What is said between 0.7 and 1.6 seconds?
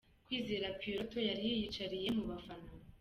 Pierrot yari